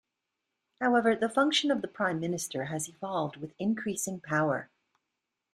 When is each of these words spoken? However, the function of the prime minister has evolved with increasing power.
However, 0.79 1.15
the 1.15 1.29
function 1.29 1.69
of 1.69 1.83
the 1.83 1.87
prime 1.87 2.19
minister 2.19 2.63
has 2.65 2.89
evolved 2.89 3.37
with 3.37 3.53
increasing 3.59 4.19
power. 4.19 4.71